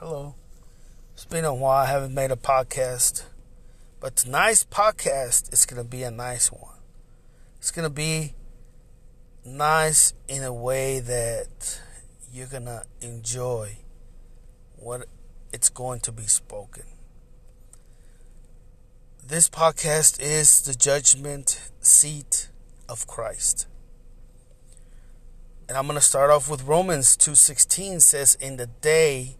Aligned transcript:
Hello. 0.00 0.34
It's 1.12 1.26
been 1.26 1.44
a 1.44 1.52
while. 1.52 1.82
I 1.82 1.84
haven't 1.84 2.14
made 2.14 2.30
a 2.30 2.36
podcast. 2.36 3.24
But 4.00 4.16
tonight's 4.16 4.64
podcast 4.64 5.52
is 5.52 5.66
going 5.66 5.82
to 5.82 5.86
be 5.86 6.04
a 6.04 6.10
nice 6.10 6.50
one. 6.50 6.78
It's 7.58 7.70
going 7.70 7.86
to 7.86 7.94
be 7.94 8.32
nice 9.44 10.14
in 10.26 10.42
a 10.42 10.54
way 10.54 11.00
that 11.00 11.82
you're 12.32 12.46
going 12.46 12.64
to 12.64 12.84
enjoy 13.02 13.76
what 14.76 15.04
it's 15.52 15.68
going 15.68 16.00
to 16.00 16.12
be 16.12 16.22
spoken. 16.22 16.84
This 19.22 19.50
podcast 19.50 20.18
is 20.18 20.62
the 20.62 20.74
judgment 20.74 21.60
seat 21.80 22.48
of 22.88 23.06
Christ. 23.06 23.66
And 25.68 25.76
I'm 25.76 25.84
going 25.84 25.98
to 25.98 26.02
start 26.02 26.30
off 26.30 26.48
with 26.48 26.62
Romans 26.62 27.18
2:16 27.18 28.00
says 28.00 28.34
in 28.40 28.56
the 28.56 28.66
day 28.66 29.36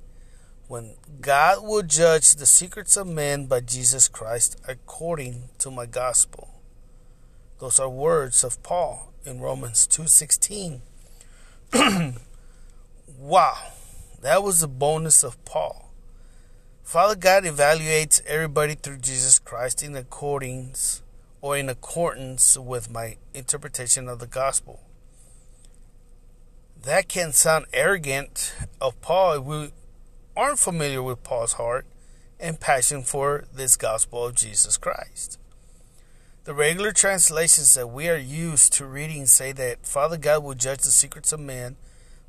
when 0.71 0.95
God 1.21 1.65
will 1.65 1.83
judge 1.83 2.37
the 2.37 2.47
secrets 2.47 2.97
of 2.97 3.05
men 3.05 3.47
by 3.47 3.59
Jesus 3.59 4.07
Christ 4.07 4.57
according 4.69 5.49
to 5.59 5.69
my 5.69 5.85
gospel. 5.85 6.61
Those 7.59 7.81
are 7.81 7.89
words 7.89 8.45
of 8.45 8.63
Paul 8.63 9.13
in 9.27 9.41
Romans 9.41 9.89
2:16. 9.89 10.83
wow. 13.19 13.59
That 14.23 14.45
was 14.45 14.61
the 14.61 14.69
bonus 14.69 15.25
of 15.25 15.45
Paul. 15.45 15.91
Father 16.85 17.17
God 17.17 17.43
evaluates 17.43 18.25
everybody 18.25 18.77
through 18.77 18.99
Jesus 18.99 19.41
Christ 19.41 19.83
in 19.83 19.97
accordance 19.97 21.03
or 21.41 21.57
in 21.57 21.69
accordance 21.69 22.57
with 22.57 22.89
my 22.89 23.17
interpretation 23.35 24.09
of 24.09 24.21
the 24.21 24.29
gospel. 24.29 24.79
That 26.81 27.09
can 27.09 27.33
sound 27.33 27.67
arrogant 27.73 28.55
of 28.81 29.01
Paul 29.01 29.35
aren't 30.41 30.59
familiar 30.59 31.03
with 31.03 31.23
Paul's 31.23 31.53
heart 31.53 31.85
and 32.41 32.59
passion 32.59 33.03
for 33.03 33.45
this 33.53 33.77
gospel 33.77 34.25
of 34.25 34.35
Jesus 34.35 34.79
Christ. 34.79 35.39
The 36.45 36.55
regular 36.55 36.93
translations 36.93 37.75
that 37.75 37.89
we 37.89 38.09
are 38.09 38.17
used 38.17 38.73
to 38.73 38.87
reading 38.87 39.27
say 39.27 39.53
that 39.53 39.85
Father 39.85 40.17
God 40.17 40.43
will 40.43 40.55
judge 40.55 40.81
the 40.81 40.91
secrets 40.91 41.35
of 41.35 41.41
men 41.41 41.77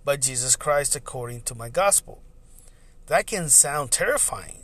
by 0.03 0.17
Jesus 0.17 0.57
Christ 0.57 0.93
according 0.93 1.43
to 1.43 1.55
my 1.55 1.69
gospel. 1.69 2.21
That 3.07 3.27
can 3.27 3.47
sound 3.47 3.91
terrifying. 3.91 4.63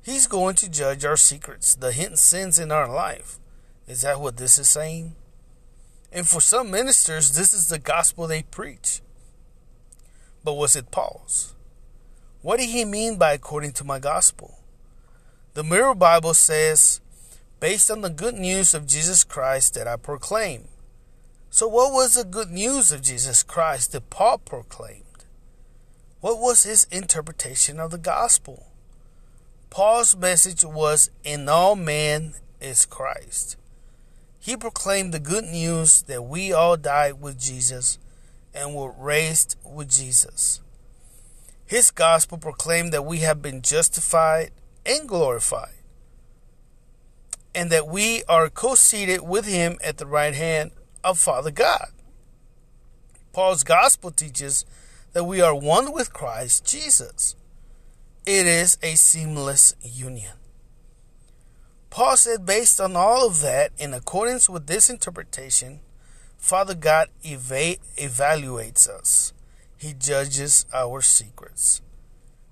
He's 0.00 0.28
going 0.28 0.54
to 0.56 0.70
judge 0.70 1.04
our 1.04 1.16
secrets, 1.16 1.74
the 1.74 1.90
hidden 1.90 2.16
sins 2.16 2.60
in 2.60 2.70
our 2.70 2.88
life. 2.88 3.40
Is 3.88 4.02
that 4.02 4.20
what 4.20 4.36
this 4.36 4.58
is 4.58 4.68
saying? 4.68 5.16
And 6.12 6.28
for 6.28 6.40
some 6.40 6.70
ministers, 6.70 7.34
this 7.34 7.52
is 7.52 7.68
the 7.68 7.80
gospel 7.80 8.28
they 8.28 8.44
preach. 8.44 9.00
But 10.44 10.54
was 10.54 10.76
it 10.76 10.92
Paul's? 10.92 11.53
What 12.44 12.60
did 12.60 12.68
he 12.68 12.84
mean 12.84 13.16
by 13.16 13.32
according 13.32 13.72
to 13.72 13.84
my 13.84 13.98
gospel? 13.98 14.58
The 15.54 15.64
Mirror 15.64 15.94
Bible 15.94 16.34
says, 16.34 17.00
based 17.58 17.90
on 17.90 18.02
the 18.02 18.10
good 18.10 18.34
news 18.34 18.74
of 18.74 18.86
Jesus 18.86 19.24
Christ 19.24 19.72
that 19.72 19.88
I 19.88 19.96
proclaim. 19.96 20.68
So, 21.48 21.66
what 21.66 21.90
was 21.90 22.16
the 22.16 22.24
good 22.24 22.50
news 22.50 22.92
of 22.92 23.00
Jesus 23.00 23.42
Christ 23.42 23.92
that 23.92 24.10
Paul 24.10 24.36
proclaimed? 24.36 25.24
What 26.20 26.38
was 26.38 26.64
his 26.64 26.86
interpretation 26.90 27.80
of 27.80 27.90
the 27.90 27.96
gospel? 27.96 28.66
Paul's 29.70 30.14
message 30.14 30.66
was, 30.66 31.08
In 31.24 31.48
all 31.48 31.76
men 31.76 32.34
is 32.60 32.84
Christ. 32.84 33.56
He 34.38 34.54
proclaimed 34.54 35.14
the 35.14 35.18
good 35.18 35.44
news 35.44 36.02
that 36.02 36.24
we 36.24 36.52
all 36.52 36.76
died 36.76 37.22
with 37.22 37.40
Jesus 37.40 37.98
and 38.52 38.74
were 38.74 38.92
raised 38.92 39.56
with 39.64 39.88
Jesus. 39.88 40.60
His 41.74 41.90
gospel 41.90 42.38
proclaimed 42.38 42.92
that 42.92 43.04
we 43.04 43.18
have 43.26 43.42
been 43.42 43.60
justified 43.60 44.52
and 44.86 45.08
glorified, 45.08 45.74
and 47.52 47.68
that 47.70 47.88
we 47.88 48.22
are 48.28 48.48
co 48.48 48.76
seated 48.76 49.22
with 49.22 49.44
Him 49.44 49.78
at 49.82 49.98
the 49.98 50.06
right 50.06 50.34
hand 50.34 50.70
of 51.02 51.18
Father 51.18 51.50
God. 51.50 51.88
Paul's 53.32 53.64
gospel 53.64 54.12
teaches 54.12 54.64
that 55.14 55.24
we 55.24 55.40
are 55.40 55.52
one 55.52 55.92
with 55.92 56.12
Christ 56.12 56.64
Jesus. 56.64 57.34
It 58.24 58.46
is 58.46 58.78
a 58.80 58.94
seamless 58.94 59.74
union. 59.82 60.34
Paul 61.90 62.16
said, 62.16 62.46
based 62.46 62.80
on 62.80 62.94
all 62.94 63.26
of 63.26 63.40
that, 63.40 63.72
in 63.78 63.92
accordance 63.94 64.48
with 64.48 64.68
this 64.68 64.88
interpretation, 64.88 65.80
Father 66.38 66.76
God 66.76 67.08
eva- 67.24 67.78
evaluates 67.96 68.88
us 68.88 69.32
he 69.76 69.92
judges 69.92 70.66
our 70.72 71.00
secrets. 71.00 71.80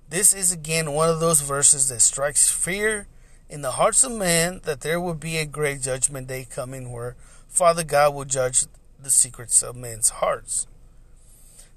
This 0.09 0.33
is 0.33 0.51
again 0.51 0.91
one 0.91 1.09
of 1.09 1.19
those 1.19 1.41
verses 1.41 1.89
that 1.89 2.01
strikes 2.01 2.51
fear 2.51 3.07
in 3.49 3.61
the 3.61 3.71
hearts 3.71 4.03
of 4.03 4.11
men 4.11 4.61
that 4.63 4.81
there 4.81 4.99
will 4.99 5.13
be 5.15 5.37
a 5.37 5.45
great 5.45 5.81
judgment 5.81 6.27
day 6.27 6.45
coming 6.49 6.91
where 6.91 7.15
Father 7.47 7.83
God 7.83 8.13
will 8.13 8.25
judge 8.25 8.65
the 8.99 9.09
secrets 9.09 9.61
of 9.61 9.75
men's 9.75 10.09
hearts. 10.09 10.67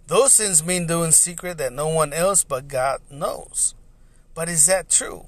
Those 0.06 0.34
sins 0.34 0.64
men 0.64 0.86
do 0.86 1.02
in 1.02 1.12
secret 1.12 1.58
that 1.58 1.72
no 1.72 1.88
one 1.88 2.12
else 2.12 2.44
but 2.44 2.68
God 2.68 3.00
knows. 3.10 3.74
But 4.34 4.48
is 4.48 4.66
that 4.66 4.88
true? 4.88 5.26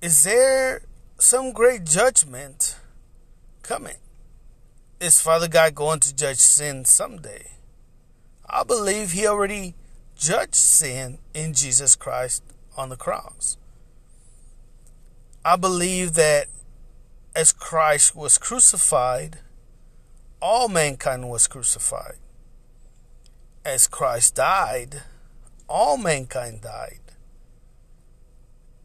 Is 0.00 0.22
there 0.22 0.82
some 1.18 1.52
great 1.52 1.84
judgment 1.84 2.76
coming? 3.62 3.96
Is 5.00 5.20
Father 5.20 5.48
God 5.48 5.74
going 5.74 6.00
to 6.00 6.14
judge 6.14 6.36
sin 6.36 6.84
someday? 6.84 7.52
I 8.48 8.62
believe 8.62 9.12
he 9.12 9.26
already 9.26 9.74
judged 10.16 10.54
sin 10.54 11.18
in 11.32 11.54
Jesus 11.54 11.96
Christ 11.96 12.42
on 12.76 12.88
the 12.88 12.96
cross. 12.96 13.56
I 15.44 15.56
believe 15.56 16.14
that 16.14 16.46
as 17.34 17.52
Christ 17.52 18.14
was 18.14 18.38
crucified, 18.38 19.38
all 20.40 20.68
mankind 20.68 21.28
was 21.28 21.46
crucified. 21.46 22.16
As 23.64 23.86
Christ 23.86 24.36
died, 24.36 25.02
all 25.68 25.96
mankind 25.96 26.60
died. 26.60 27.00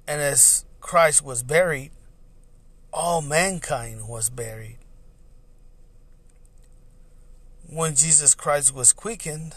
And 0.08 0.22
as 0.22 0.66
Christ 0.80 1.24
was 1.24 1.44
buried, 1.44 1.92
all 2.92 3.22
mankind 3.22 4.08
was 4.08 4.30
buried 4.30 4.79
when 7.72 7.96
Jesus 7.96 8.34
Christ 8.34 8.74
was 8.74 8.94
quickened, 8.94 9.56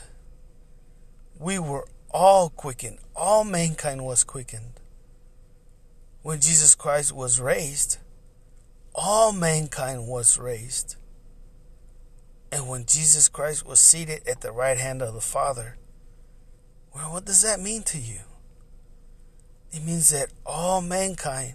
we 1.38 1.58
were 1.58 1.86
all 2.10 2.50
quickened. 2.50 2.98
All 3.16 3.42
mankind 3.42 4.04
was 4.04 4.22
quickened. 4.22 4.80
When 6.20 6.40
Jesus 6.40 6.74
Christ 6.74 7.12
was 7.12 7.40
raised, 7.40 7.98
all 8.94 9.32
mankind 9.32 10.06
was 10.06 10.38
raised. 10.38 10.96
And 12.52 12.68
when 12.68 12.84
Jesus 12.84 13.28
Christ 13.28 13.66
was 13.66 13.80
seated 13.80 14.28
at 14.28 14.42
the 14.42 14.52
right 14.52 14.76
hand 14.76 15.00
of 15.00 15.14
the 15.14 15.22
Father, 15.22 15.78
well, 16.94 17.12
what 17.12 17.24
does 17.24 17.40
that 17.42 17.60
mean 17.60 17.82
to 17.84 17.98
you? 17.98 18.20
It 19.72 19.82
means 19.82 20.10
that 20.10 20.34
all 20.44 20.82
mankind 20.82 21.54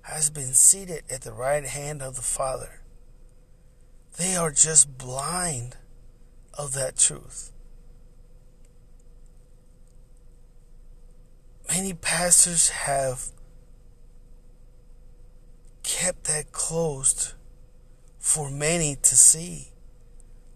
has 0.00 0.30
been 0.30 0.54
seated 0.54 1.02
at 1.10 1.22
the 1.22 1.32
right 1.32 1.66
hand 1.66 2.00
of 2.00 2.16
the 2.16 2.22
Father. 2.22 2.80
They 4.16 4.36
are 4.36 4.50
just 4.50 4.96
blind 4.96 5.76
of 6.56 6.72
that 6.74 6.96
truth. 6.96 7.50
Many 11.68 11.94
pastors 11.94 12.68
have 12.68 13.30
kept 15.82 16.24
that 16.24 16.52
closed 16.52 17.32
for 18.18 18.50
many 18.50 18.96
to 18.96 19.16
see, 19.16 19.72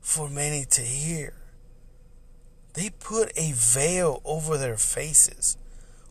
for 0.01 0.29
many 0.29 0.65
to 0.67 0.83
hear. 0.83 1.35
They 2.75 2.91
put 2.91 3.33
a 3.37 3.53
veil 3.53 4.23
over 4.25 4.57
their 4.57 4.77
faces, 4.77 5.57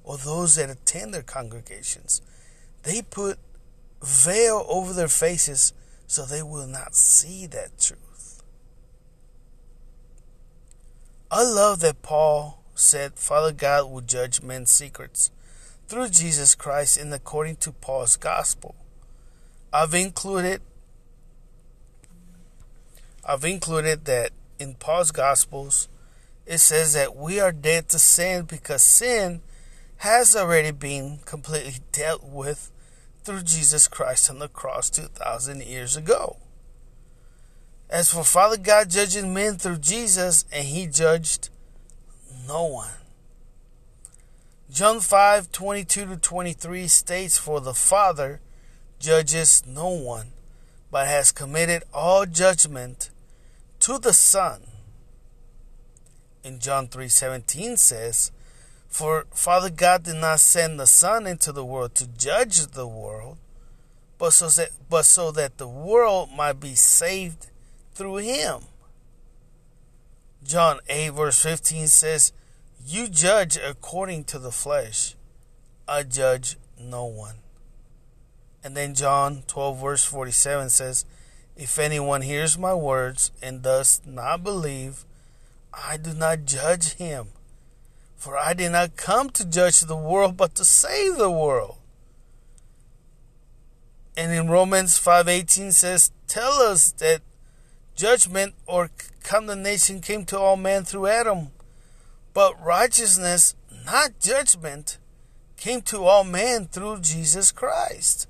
or 0.04 0.18
those 0.18 0.56
that 0.56 0.70
attend 0.70 1.14
their 1.14 1.24
congregations. 1.24 2.22
They 2.84 3.02
put 3.02 3.40
veil 4.04 4.66
over 4.68 4.92
their 4.92 5.08
faces 5.08 5.72
so 6.08 6.26
they 6.26 6.42
will 6.42 6.66
not 6.66 6.96
see 6.96 7.46
that 7.48 7.80
truth. 7.80 8.42
I 11.30 11.44
love 11.44 11.82
that 11.82 12.02
Paul 12.02 12.64
said 12.74 13.16
Father 13.16 13.52
God 13.52 13.92
will 13.92 14.02
judge 14.02 14.42
men's 14.42 14.72
secrets 14.72 15.30
through 15.88 16.10
Jesus 16.10 16.56
Christ 16.56 16.98
and 16.98 17.14
according 17.14 17.58
to 17.58 17.74
Paul's 17.74 18.16
gospel. 18.16 18.76
I've 19.74 19.94
included 19.94 20.62
I've 23.26 23.44
included 23.44 24.06
that 24.06 24.32
in 24.58 24.76
Paul's 24.76 25.12
gospels 25.12 25.90
it 26.46 26.60
says 26.60 26.94
that 26.94 27.18
we 27.18 27.42
are 27.42 27.52
dead 27.52 27.90
to 27.90 28.00
sin 28.00 28.46
because 28.46 28.82
sin 28.82 29.42
has 29.98 30.34
already 30.34 30.72
been 30.72 31.20
completely 31.26 31.82
dealt 31.92 32.24
with 32.24 32.72
through 33.28 33.44
Jesus 33.44 33.90
Christ 33.90 34.30
on 34.30 34.40
the 34.40 34.48
cross 34.48 34.90
2,000 34.90 35.62
years 35.62 35.98
ago. 35.98 36.38
As 37.90 38.10
for 38.10 38.24
Father 38.24 38.56
God 38.56 38.90
judging 38.90 39.34
men 39.34 39.58
through 39.58 39.80
Jesus, 39.80 40.46
and 40.50 40.66
He 40.66 40.88
judged 40.88 41.50
no 42.48 42.64
one. 42.64 42.94
John 44.72 45.02
5 45.02 45.52
22 45.52 46.06
to 46.06 46.16
23 46.16 46.88
states, 46.88 47.38
For 47.38 47.60
the 47.60 47.74
Father 47.74 48.40
judges 48.98 49.62
no 49.68 49.90
one, 49.90 50.28
but 50.90 51.08
has 51.08 51.34
committed 51.34 51.84
all 51.94 52.26
judgment 52.26 53.10
to 53.82 53.98
the 53.98 54.14
Son. 54.14 54.62
In 56.46 56.60
John 56.60 56.88
3 56.88 57.10
17 57.10 57.76
says, 57.76 58.32
For 58.88 59.26
Father 59.32 59.70
God 59.70 60.04
did 60.04 60.16
not 60.16 60.40
send 60.40 60.80
the 60.80 60.88
Son 60.88 61.28
into 61.28 61.52
the 61.52 61.66
world 61.66 61.96
to 61.96 62.08
judge 62.08 62.68
the 62.68 62.88
world, 62.88 63.38
but 64.18 64.32
so 64.32 64.48
that, 64.50 64.72
but 64.90 65.06
so 65.06 65.32
that 65.32 65.58
the 65.58 65.68
world 65.68 66.30
might 66.36 66.60
be 66.60 66.76
saved 66.76 67.48
through 67.94 68.18
him. 68.18 68.62
John 70.44 70.80
8 70.88 71.10
verse 71.10 71.42
15 71.44 71.88
says, 71.88 72.32
You 72.86 73.08
judge 73.10 73.58
according 73.58 74.24
to 74.26 74.40
the 74.40 74.52
flesh. 74.52 75.16
I 75.88 76.04
judge 76.04 76.58
no 76.80 77.06
one. 77.06 77.36
And 78.64 78.76
then 78.76 78.96
John 78.96 79.44
12 79.48 79.80
verse 79.80 80.06
47 80.06 80.70
says, 80.70 81.06
If 81.56 81.78
anyone 81.78 82.22
hears 82.22 82.58
my 82.58 82.74
words 82.74 83.32
and 83.42 83.62
does 83.62 84.02
not 84.06 84.44
believe, 84.44 85.06
I 85.74 85.98
do 85.98 86.14
not 86.14 86.46
judge 86.46 86.94
him. 86.94 87.28
For 88.18 88.36
I 88.36 88.54
did 88.54 88.72
not 88.72 88.98
come 88.98 89.30
to 89.32 89.46
judge 89.46 89.82
the 89.82 89.96
world, 89.96 90.36
but 90.36 90.56
to 90.56 90.66
save 90.66 91.18
the 91.18 91.32
world. 91.32 91.78
And 94.18 94.32
in 94.34 94.50
Romans 94.50 94.98
5:18 94.98 95.72
says, 95.72 96.12
"Tell 96.28 96.54
us 96.54 96.92
that 96.98 97.22
judgment 97.96 98.56
or 98.66 98.90
condemnation 99.22 100.02
came 100.02 100.26
to 100.26 100.40
all 100.40 100.58
men 100.58 100.84
through 100.84 101.08
Adam, 101.08 101.52
but 102.34 102.60
righteousness, 102.60 103.54
not 103.86 104.20
judgment, 104.20 104.98
came 105.56 105.84
to 105.84 106.06
all 106.06 106.24
men 106.24 106.68
through 106.68 107.02
Jesus 107.02 107.52
Christ." 107.52 108.28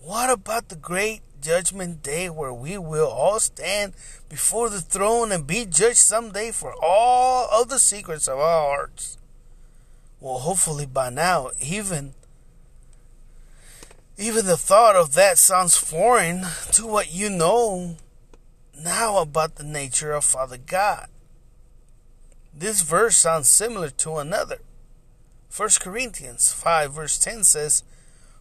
What 0.00 0.30
about 0.30 0.70
the 0.70 0.76
great 0.76 1.22
judgment 1.40 2.02
day 2.02 2.28
where 2.28 2.52
we 2.52 2.78
will 2.78 3.08
all 3.08 3.40
stand 3.40 3.94
before 4.28 4.68
the 4.68 4.80
throne 4.80 5.32
and 5.32 5.46
be 5.46 5.64
judged 5.64 5.98
someday 5.98 6.50
for 6.50 6.74
all 6.82 7.48
of 7.50 7.68
the 7.68 7.78
secrets 7.78 8.28
of 8.28 8.38
our 8.38 8.68
hearts? 8.68 9.18
Well, 10.20 10.38
hopefully 10.38 10.86
by 10.86 11.10
now, 11.10 11.50
even 11.60 12.14
even 14.18 14.46
the 14.46 14.56
thought 14.56 14.96
of 14.96 15.12
that 15.12 15.36
sounds 15.36 15.76
foreign 15.76 16.46
to 16.72 16.86
what 16.86 17.12
you 17.12 17.28
know 17.28 17.96
now 18.78 19.18
about 19.18 19.56
the 19.56 19.64
nature 19.64 20.12
of 20.12 20.24
Father 20.24 20.56
God. 20.56 21.08
This 22.54 22.80
verse 22.80 23.18
sounds 23.18 23.50
similar 23.50 23.90
to 23.90 24.16
another. 24.16 24.58
1 25.54 25.68
Corinthians 25.80 26.52
5, 26.52 26.92
verse 26.94 27.18
10 27.18 27.44
says, 27.44 27.82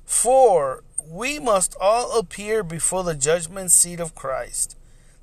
For 0.05 0.83
we 1.07 1.39
must 1.39 1.75
all 1.79 2.17
appear 2.17 2.63
before 2.63 3.03
the 3.03 3.15
judgment 3.15 3.71
seat 3.71 3.99
of 3.99 4.15
Christ, 4.15 4.77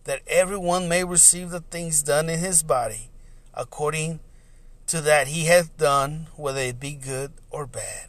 that 0.05 0.23
everyone 0.27 0.89
may 0.89 1.05
receive 1.05 1.51
the 1.51 1.61
things 1.61 2.03
done 2.03 2.29
in 2.29 2.39
his 2.39 2.63
body, 2.63 3.11
according 3.55 4.21
to 4.87 5.01
that 5.01 5.29
he 5.29 5.47
hath 5.47 5.77
done, 5.77 6.29
whether 6.37 6.61
it 6.61 6.81
be 6.81 6.95
good 6.95 7.33
or 7.51 7.67
bad. 7.67 8.09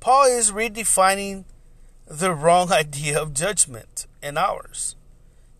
Paul 0.00 0.24
is 0.26 0.50
redefining 0.50 1.44
the 2.06 2.34
wrong 2.34 2.72
idea 2.72 3.20
of 3.20 3.34
judgment 3.34 4.06
in 4.22 4.36
ours. 4.36 4.96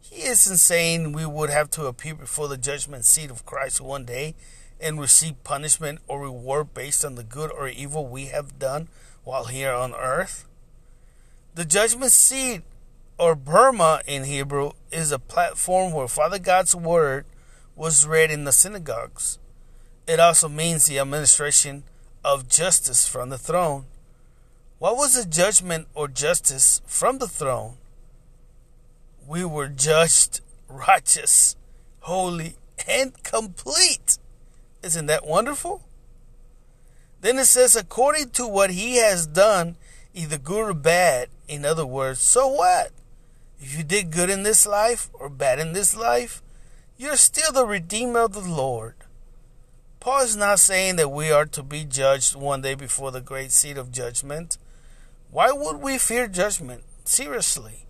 He 0.01 0.25
isn't 0.25 0.59
saying 0.59 1.13
we 1.13 1.25
would 1.25 1.49
have 1.49 1.71
to 1.71 1.87
appear 1.87 2.15
before 2.15 2.49
the 2.49 2.59
judgment 2.59 3.05
seat 3.05 3.31
of 3.31 3.47
Christ 3.47 3.81
one 3.81 4.05
day 4.05 4.35
and 4.83 5.01
receive 5.01 5.43
punishment 5.45 6.01
or 6.09 6.21
reward 6.21 6.75
based 6.75 7.05
on 7.05 7.15
the 7.15 7.23
good 7.23 7.51
or 7.53 7.69
evil 7.69 8.07
we 8.07 8.27
have 8.27 8.59
done 8.59 8.89
while 9.25 9.45
here 9.45 9.73
on 9.73 9.95
earth. 9.95 10.47
The 11.55 11.65
judgment 11.65 12.13
seat, 12.13 12.63
or 13.19 13.35
Bema 13.37 14.01
in 14.07 14.25
Hebrew, 14.25 14.73
is 14.91 15.13
a 15.13 15.19
platform 15.19 15.93
where 15.93 16.09
Father 16.09 16.39
God's 16.39 16.75
word 16.75 17.25
was 17.77 18.07
read 18.07 18.31
in 18.31 18.45
the 18.45 18.53
synagogues. 18.53 19.39
It 20.07 20.19
also 20.19 20.49
means 20.49 20.87
the 20.87 20.99
administration 20.99 21.85
of 22.25 22.49
justice 22.49 23.07
from 23.07 23.29
the 23.29 23.39
throne. 23.39 23.87
What 24.79 24.97
was 24.97 25.15
the 25.15 25.29
judgment 25.29 25.87
or 25.95 26.09
justice 26.09 26.83
from 26.87 27.19
the 27.19 27.29
throne? 27.29 27.75
We 29.27 29.45
were 29.45 29.69
judged 29.69 30.41
righteous, 30.69 31.57
holy, 32.01 32.57
and 32.89 33.23
complete. 33.23 34.19
Isn't 34.83 35.07
that 35.07 35.27
wonderful? 35.27 35.83
Then 37.21 37.39
it 37.39 37.45
says, 37.45 37.77
according 37.77 38.31
to 38.31 38.47
what 38.47 38.71
he 38.71 38.97
has 38.97 39.27
done, 39.27 39.77
either 40.13 40.39
good 40.39 40.71
or 40.71 40.75
bad. 40.75 41.29
In 41.49 41.65
other 41.65 41.87
words, 41.87 42.21
so 42.21 42.49
what? 42.49 42.91
If 43.61 43.77
you 43.77 43.85
did 43.85 44.11
good 44.11 44.29
in 44.29 44.43
this 44.43 44.67
life 44.67 45.09
or 45.13 45.29
bad 45.29 45.61
in 45.61 45.73
this 45.73 45.97
life, 45.97 46.43
you're 46.97 47.17
still 47.17 47.53
the 47.53 47.67
Redeemer 47.67 48.21
of 48.21 48.33
the 48.33 48.41
Lord. 48.41 48.95
Paul 50.01 50.23
is 50.23 50.37
not 50.37 50.59
saying 50.59 50.97
that 50.97 51.13
we 51.13 51.31
are 51.31 51.47
to 51.47 51.63
be 51.63 51.85
judged 51.85 52.35
one 52.35 52.61
day 52.61 52.75
before 52.75 53.13
the 53.13 53.21
great 53.21 53.53
seat 53.53 53.79
of 53.79 53.93
judgment. 53.93 54.59
Why 55.31 55.53
would 55.53 55.77
we 55.77 55.99
fear 55.99 56.27
judgment? 56.27 56.83
Seriously. 57.05 57.87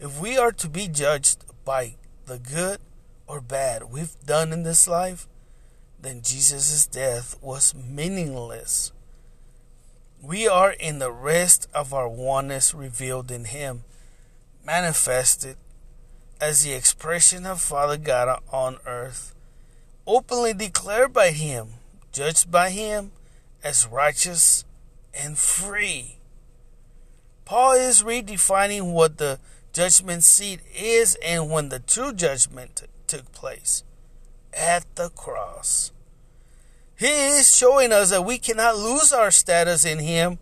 If 0.00 0.20
we 0.20 0.36
are 0.36 0.50
to 0.50 0.68
be 0.68 0.88
judged 0.88 1.44
by 1.64 1.94
the 2.26 2.40
good 2.40 2.80
or 3.28 3.40
bad 3.40 3.84
we've 3.84 4.16
done 4.26 4.52
in 4.52 4.64
this 4.64 4.88
life, 4.88 5.28
then 6.04 6.20
Jesus' 6.22 6.86
death 6.86 7.36
was 7.40 7.74
meaningless. 7.74 8.92
We 10.22 10.46
are 10.46 10.72
in 10.72 10.98
the 10.98 11.10
rest 11.10 11.66
of 11.74 11.94
our 11.94 12.08
oneness 12.08 12.74
revealed 12.74 13.30
in 13.30 13.46
Him, 13.46 13.84
manifested 14.64 15.56
as 16.40 16.62
the 16.62 16.74
expression 16.74 17.46
of 17.46 17.60
Father 17.60 17.96
God 17.96 18.42
on 18.52 18.76
earth, 18.86 19.34
openly 20.06 20.52
declared 20.52 21.12
by 21.14 21.30
Him, 21.30 21.68
judged 22.12 22.50
by 22.50 22.68
Him 22.68 23.12
as 23.62 23.86
righteous 23.86 24.64
and 25.14 25.38
free. 25.38 26.18
Paul 27.46 27.72
is 27.72 28.02
redefining 28.02 28.92
what 28.92 29.16
the 29.16 29.38
judgment 29.72 30.22
seat 30.22 30.60
is 30.74 31.16
and 31.24 31.50
when 31.50 31.70
the 31.70 31.78
true 31.78 32.12
judgment 32.12 32.76
t- 32.76 32.86
took 33.06 33.32
place 33.32 33.84
at 34.56 34.84
the 34.96 35.08
cross. 35.10 35.92
He 36.96 37.06
is 37.06 37.54
showing 37.54 37.92
us 37.92 38.10
that 38.10 38.24
we 38.24 38.38
cannot 38.38 38.76
lose 38.76 39.12
our 39.12 39.30
status 39.30 39.84
in 39.84 39.98
Him. 39.98 40.38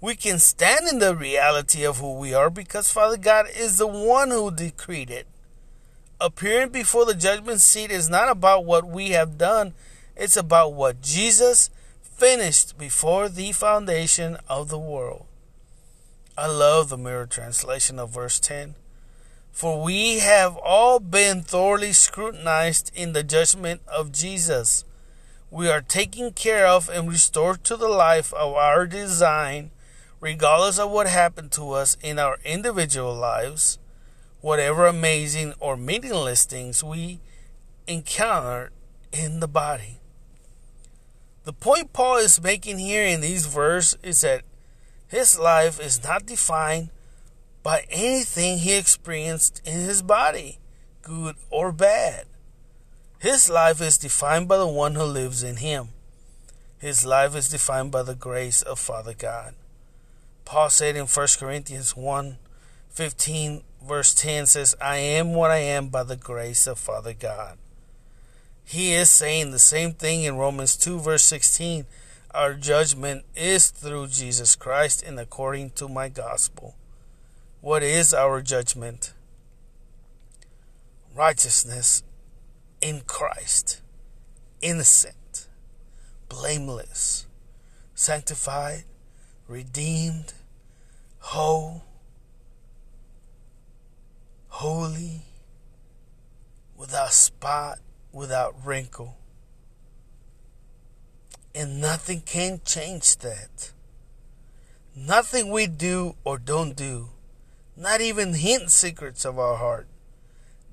We 0.00 0.14
can 0.16 0.38
stand 0.38 0.88
in 0.88 0.98
the 0.98 1.14
reality 1.14 1.84
of 1.84 1.98
who 1.98 2.14
we 2.14 2.32
are 2.32 2.48
because 2.48 2.92
Father 2.92 3.16
God 3.16 3.46
is 3.54 3.78
the 3.78 3.86
one 3.86 4.30
who 4.30 4.50
decreed 4.50 5.10
it. 5.10 5.26
Appearing 6.20 6.70
before 6.70 7.04
the 7.04 7.14
judgment 7.14 7.60
seat 7.60 7.90
is 7.90 8.08
not 8.08 8.30
about 8.30 8.64
what 8.64 8.86
we 8.86 9.10
have 9.10 9.38
done, 9.38 9.74
it's 10.16 10.36
about 10.36 10.74
what 10.74 11.00
Jesus 11.00 11.70
finished 12.02 12.76
before 12.76 13.28
the 13.28 13.52
foundation 13.52 14.36
of 14.48 14.68
the 14.68 14.78
world. 14.78 15.26
I 16.36 16.46
love 16.46 16.88
the 16.88 16.98
mirror 16.98 17.26
translation 17.26 17.98
of 17.98 18.10
verse 18.10 18.38
10. 18.38 18.74
For 19.52 19.82
we 19.82 20.20
have 20.20 20.56
all 20.56 21.00
been 21.00 21.42
thoroughly 21.42 21.92
scrutinized 21.92 22.90
in 22.94 23.12
the 23.12 23.22
judgment 23.22 23.82
of 23.86 24.12
Jesus. 24.12 24.84
We 25.50 25.68
are 25.68 25.82
taken 25.82 26.32
care 26.32 26.66
of 26.66 26.88
and 26.88 27.08
restored 27.08 27.64
to 27.64 27.76
the 27.76 27.88
life 27.88 28.32
of 28.32 28.54
our 28.54 28.86
design, 28.86 29.70
regardless 30.20 30.78
of 30.78 30.90
what 30.90 31.08
happened 31.08 31.50
to 31.52 31.72
us 31.72 31.96
in 32.02 32.18
our 32.18 32.38
individual 32.44 33.14
lives, 33.14 33.78
whatever 34.40 34.86
amazing 34.86 35.54
or 35.58 35.76
meaningless 35.76 36.44
things 36.44 36.84
we 36.84 37.20
encounter 37.86 38.70
in 39.12 39.40
the 39.40 39.48
body. 39.48 39.98
The 41.44 41.52
point 41.52 41.92
Paul 41.92 42.18
is 42.18 42.40
making 42.40 42.78
here 42.78 43.04
in 43.04 43.20
these 43.20 43.46
verses 43.46 43.98
is 44.02 44.20
that 44.20 44.42
his 45.08 45.38
life 45.38 45.80
is 45.80 46.04
not 46.04 46.26
defined 46.26 46.90
by 47.62 47.84
anything 47.90 48.58
he 48.58 48.74
experienced 48.74 49.60
in 49.64 49.74
his 49.74 50.02
body, 50.02 50.58
good 51.02 51.36
or 51.50 51.72
bad. 51.72 52.26
His 53.18 53.50
life 53.50 53.80
is 53.80 53.98
defined 53.98 54.48
by 54.48 54.56
the 54.56 54.66
one 54.66 54.94
who 54.94 55.04
lives 55.04 55.42
in 55.42 55.56
him. 55.56 55.88
His 56.78 57.04
life 57.04 57.36
is 57.36 57.50
defined 57.50 57.92
by 57.92 58.02
the 58.02 58.14
grace 58.14 58.62
of 58.62 58.78
Father 58.78 59.12
God. 59.12 59.54
Paul 60.44 60.70
said 60.70 60.96
in 60.96 61.06
1 61.06 61.26
Corinthians 61.38 61.96
1 61.96 62.38
15, 62.88 63.62
verse 63.86 64.14
10 64.14 64.46
says, 64.46 64.74
I 64.80 64.96
am 64.96 65.34
what 65.34 65.50
I 65.50 65.58
am 65.58 65.88
by 65.88 66.02
the 66.02 66.16
grace 66.16 66.66
of 66.66 66.78
Father 66.78 67.14
God. 67.14 67.58
He 68.64 68.94
is 68.94 69.10
saying 69.10 69.50
the 69.50 69.58
same 69.58 69.92
thing 69.92 70.24
in 70.24 70.36
Romans 70.36 70.76
2, 70.76 70.98
verse 70.98 71.22
16 71.22 71.86
our 72.32 72.54
judgment 72.54 73.24
is 73.34 73.70
through 73.70 74.06
Jesus 74.06 74.54
Christ 74.54 75.02
and 75.02 75.18
according 75.18 75.70
to 75.70 75.88
my 75.88 76.08
gospel. 76.08 76.76
What 77.60 77.82
is 77.82 78.14
our 78.14 78.40
judgment? 78.42 79.12
Righteousness 81.14 82.02
in 82.80 83.02
Christ, 83.06 83.82
innocent. 84.60 85.14
blameless, 86.30 87.26
sanctified, 87.94 88.84
redeemed, 89.48 90.32
whole, 91.18 91.82
holy, 94.48 95.22
without 96.76 97.12
spot, 97.12 97.80
without 98.12 98.54
wrinkle. 98.64 99.18
And 101.54 101.80
nothing 101.80 102.22
can 102.22 102.60
change 102.64 103.18
that. 103.18 103.72
Nothing 104.94 105.50
we 105.50 105.66
do 105.66 106.14
or 106.24 106.38
don't 106.38 106.76
do, 106.76 107.08
not 107.80 108.02
even 108.02 108.34
hint 108.34 108.70
secrets 108.70 109.24
of 109.24 109.38
our 109.38 109.56
heart. 109.56 109.88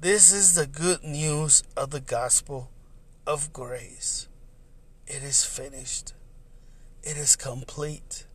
This 0.02 0.34
is 0.34 0.56
the 0.56 0.68
good 0.68 1.06
news 1.06 1.64
of 1.78 1.92
the 1.92 2.02
gospel 2.02 2.70
of 3.26 3.54
grace. 3.54 4.28
It 5.08 5.24
is 5.24 5.46
finished. 5.46 6.14
It 7.04 7.16
is 7.16 7.38
complete. 7.38 8.26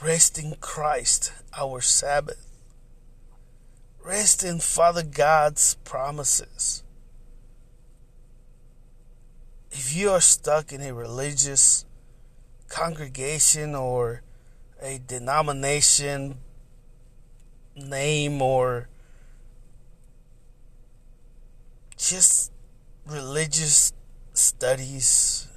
Rest 0.00 0.38
in 0.38 0.54
Christ, 0.60 1.32
our 1.58 1.80
Sabbath. 1.80 2.46
Rest 4.04 4.44
in 4.44 4.60
Father 4.60 5.02
God's 5.02 5.74
promises. 5.82 6.84
If 9.72 9.96
you 9.96 10.10
are 10.10 10.20
stuck 10.20 10.72
in 10.72 10.80
a 10.80 10.94
religious 10.94 11.84
congregation 12.68 13.74
or 13.74 14.22
a 14.80 15.00
denomination 15.04 16.38
name 17.76 18.42
or 18.42 18.88
just 21.96 22.52
religious 23.06 23.92
studies, 24.34 25.48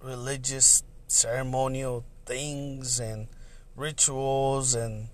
religious 0.00 0.82
ceremonial 1.06 2.04
things 2.26 2.98
and 3.00 3.28
rituals 3.76 4.74
and 4.74 5.08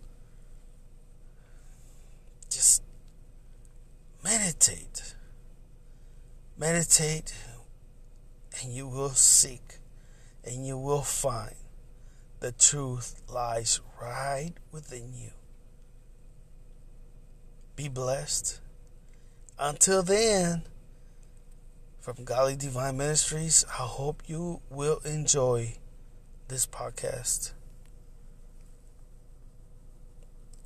just 2.51 2.83
meditate. 4.23 5.15
Meditate 6.57 7.35
and 8.61 8.73
you 8.73 8.89
will 8.89 9.11
seek 9.11 9.79
and 10.45 10.67
you 10.67 10.77
will 10.77 11.03
find 11.03 11.55
the 12.41 12.53
truth 12.53 13.21
lies 13.29 13.81
right 14.01 14.53
within 14.73 15.13
you. 15.15 15.31
Be 17.79 17.87
blessed. 17.87 18.61
Until 19.57 20.03
then, 20.03 20.65
from 22.01 22.25
Godly 22.25 22.57
Divine 22.57 22.97
Ministries, 22.97 23.65
I 23.69 23.83
hope 23.83 24.21
you 24.27 24.63
will 24.69 24.99
enjoy 25.05 25.77
this 26.49 26.67
podcast. 26.67 27.53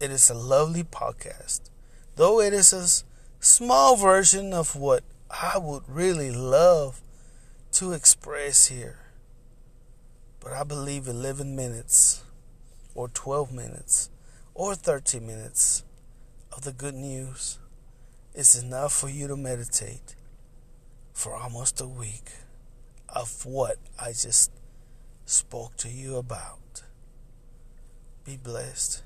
It 0.00 0.10
is 0.10 0.30
a 0.30 0.34
lovely 0.34 0.84
podcast, 0.84 1.60
though 2.16 2.40
it 2.40 2.54
is 2.54 2.72
a 2.72 2.88
small 3.44 3.96
version 3.96 4.54
of 4.54 4.74
what 4.74 5.04
I 5.30 5.58
would 5.58 5.82
really 5.86 6.30
love 6.30 7.02
to 7.72 7.92
express 7.92 8.68
here. 8.68 9.00
But 10.40 10.54
I 10.54 10.64
believe 10.64 11.06
11 11.06 11.54
minutes, 11.54 12.22
or 12.94 13.08
12 13.08 13.52
minutes, 13.52 14.08
or 14.54 14.74
30 14.74 15.20
minutes 15.20 15.84
of 16.54 16.62
the 16.62 16.72
good 16.72 16.94
news 16.94 17.58
is 18.34 18.62
enough 18.62 18.92
for 18.92 19.08
you 19.08 19.26
to 19.26 19.36
meditate 19.36 20.14
for 21.12 21.34
almost 21.34 21.80
a 21.80 21.86
week 21.86 22.30
of 23.08 23.46
what 23.46 23.76
I 23.98 24.08
just 24.08 24.50
spoke 25.24 25.76
to 25.78 25.88
you 25.88 26.16
about. 26.16 26.82
Be 28.24 28.36
blessed, 28.36 29.02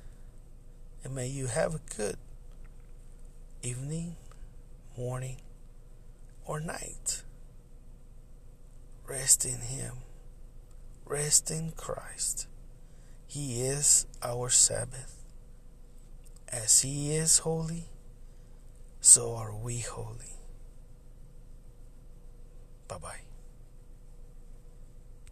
and 1.05 1.15
may 1.15 1.29
you 1.29 1.47
have 1.47 1.75
a 1.75 1.81
good 1.97 2.17
evening, 3.62 4.17
morning, 4.97 5.37
or 6.45 6.61
night. 6.61 7.23
Rest 9.09 9.45
in 9.45 9.61
Him. 9.61 9.95
Rest 11.05 11.50
in 11.50 11.73
Christ. 11.76 12.49
He 13.26 13.62
is 13.62 14.07
our 14.23 14.50
Sabbath. 14.50 15.15
As 16.49 16.83
He 16.83 17.15
is 17.15 17.38
holy, 17.38 17.85
so 19.00 19.35
are 19.35 19.55
we 19.55 19.81
holy. 19.81 20.38
Bye 22.88 22.99
bye. 22.99 23.25